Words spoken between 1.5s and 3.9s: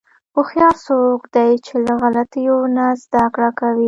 چې له غلطیو نه زدهکړه کوي.